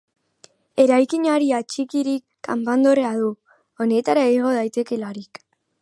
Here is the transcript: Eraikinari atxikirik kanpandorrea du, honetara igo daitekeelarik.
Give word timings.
Eraikinari 0.83 1.49
atxikirik 1.57 2.23
kanpandorrea 2.49 3.13
du, 3.21 3.29
honetara 3.87 4.25
igo 4.39 4.57
daitekeelarik. 4.61 5.45